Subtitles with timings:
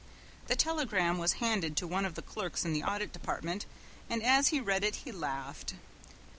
[0.47, 3.67] The telegram was handed to one of the clerks in the Audit Department,
[4.09, 5.75] and as he read it he laughed.